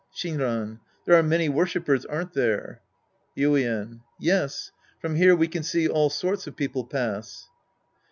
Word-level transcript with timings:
Shinran. 0.11 0.79
There 1.05 1.13
are 1.15 1.21
many 1.21 1.47
worshipers, 1.47 2.05
aren't 2.07 2.33
there? 2.33 2.81
Yuien. 3.37 4.01
Yes. 4.19 4.71
From 4.99 5.13
here 5.13 5.35
we 5.35 5.47
can 5.47 5.61
see 5.61 5.87
all 5.87 6.09
sorts 6.09 6.47
of 6.47 6.55
people 6.55 6.83
pass. 6.85 7.47